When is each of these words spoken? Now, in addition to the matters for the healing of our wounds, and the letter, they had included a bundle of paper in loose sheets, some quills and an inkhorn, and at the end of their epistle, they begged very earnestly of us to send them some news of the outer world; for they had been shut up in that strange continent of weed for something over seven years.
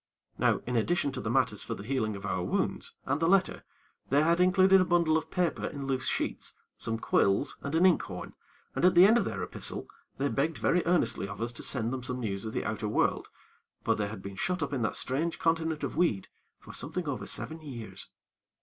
Now, 0.39 0.61
in 0.65 0.75
addition 0.75 1.11
to 1.11 1.21
the 1.21 1.29
matters 1.29 1.63
for 1.63 1.75
the 1.75 1.83
healing 1.83 2.15
of 2.15 2.25
our 2.25 2.41
wounds, 2.43 2.95
and 3.05 3.19
the 3.21 3.27
letter, 3.27 3.63
they 4.09 4.23
had 4.23 4.39
included 4.41 4.81
a 4.81 4.83
bundle 4.83 5.15
of 5.15 5.29
paper 5.29 5.67
in 5.67 5.85
loose 5.85 6.07
sheets, 6.07 6.55
some 6.75 6.97
quills 6.97 7.59
and 7.61 7.75
an 7.75 7.85
inkhorn, 7.85 8.33
and 8.75 8.83
at 8.83 8.95
the 8.95 9.05
end 9.05 9.19
of 9.19 9.25
their 9.25 9.43
epistle, 9.43 9.87
they 10.17 10.27
begged 10.27 10.57
very 10.57 10.83
earnestly 10.87 11.27
of 11.27 11.39
us 11.39 11.51
to 11.51 11.61
send 11.61 11.93
them 11.93 12.01
some 12.01 12.19
news 12.19 12.45
of 12.45 12.53
the 12.53 12.65
outer 12.65 12.87
world; 12.87 13.29
for 13.83 13.93
they 13.93 14.07
had 14.07 14.23
been 14.23 14.35
shut 14.35 14.63
up 14.63 14.73
in 14.73 14.81
that 14.81 14.95
strange 14.95 15.37
continent 15.37 15.83
of 15.83 15.95
weed 15.95 16.29
for 16.57 16.73
something 16.73 17.07
over 17.07 17.27
seven 17.27 17.61
years. 17.61 18.09